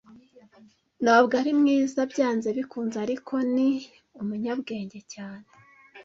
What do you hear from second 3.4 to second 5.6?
ni umunyabwenge cyane.